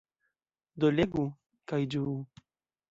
Do 0.83 0.91
legu, 1.01 1.27
kaj 1.73 1.83
ĝuu. 1.97 2.19